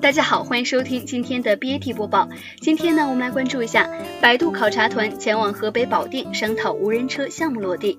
[0.00, 2.28] 大家好，欢迎收听今天的 BAT 播报。
[2.60, 3.88] 今天呢，我们来关注一下
[4.20, 7.98] 百度考察团前往河北保定商讨无人车项目落地。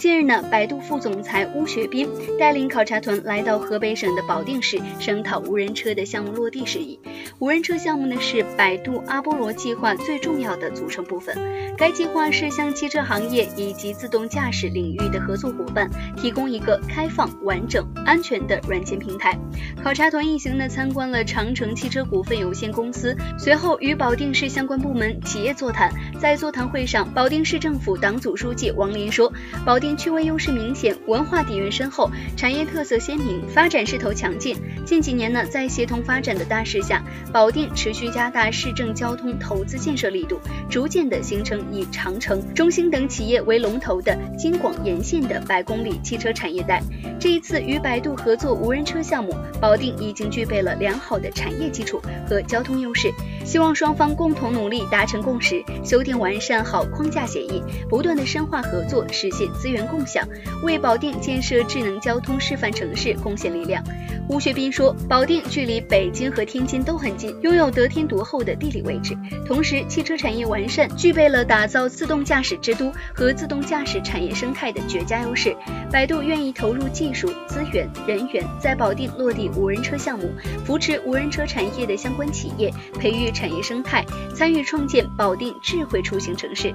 [0.00, 6.98] 近日呢，百度副总裁邬学斌带领考察团来到河北省的保定市，商讨无人车的项目落地事宜。
[7.38, 11.36] 无人车项目呢是百度阿波罗计划最重要的组成部分。
[11.76, 19.38] 该计划是向汽车行业以及自动驾驶领域的合作伙伴提供一个开放、完整、安全的软件平台。
[19.84, 25.92] 考察团一行呢参观了长城汽车股份有限公司，随后与保定市相关部门、企业座谈。
[26.18, 29.30] 在座谈会上，保定市政府党组书记王林说
[29.62, 34.56] ：“保定。”区位优势明显，文化底蕴深厚，产业特色鲜明，发展势头强劲。
[34.84, 40.38] 近几年呢，在协同发展的大势下，保定持续加大市政交通投资建设力度，
[40.68, 46.82] 逐渐的形成以长城、中兴等企业为龙头的京广沿线的百公里汽车产业带。
[47.18, 53.12] 这一次与百度合作无人车项目，保定已经具备了良好的产业基础和交通优势。
[53.44, 60.26] 希望双方共同努力，达成共识，修订完善好框架协议，不断的深化合作，实现资源共享，
[60.62, 63.82] 为保定建设智能交通示范城市贡献力量。
[64.28, 69.16] 吴学斌说，保定距离北京和天津都很近，拥有得天独厚的地理位置，
[69.46, 75.56] 同时汽车产业完善，具备了打造自动驾驶之都和自动驾驶产业生态的绝佳优势。
[75.90, 80.30] 百度愿意投入技术、资源、人员，在保定落地无人车项目，
[80.64, 83.30] 扶持无人车产业的相关企业，培育。
[83.30, 84.04] 产业生态
[84.34, 86.74] 参与创建保定智慧出行城市。